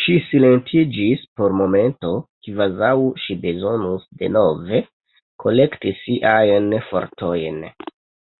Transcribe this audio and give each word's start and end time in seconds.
Ŝi 0.00 0.12
silentiĝis 0.24 1.24
por 1.40 1.56
momento, 1.60 2.10
kvazaŭ 2.48 2.90
ŝi 3.22 3.36
bezonus 3.46 4.04
denove 4.20 4.80
kolekti 5.46 5.94
siajn 6.02 6.70
fortojn. 6.92 7.58